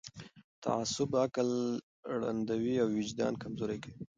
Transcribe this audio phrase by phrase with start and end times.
[0.63, 1.49] تعصب عقل
[2.21, 4.01] ړندوي او وجدان کمزوری کوي